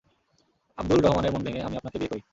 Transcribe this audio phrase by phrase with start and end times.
[0.77, 2.21] আব্দুল রহমানের মন ভেঙে, আমি আপনাকে বিয়ে করি।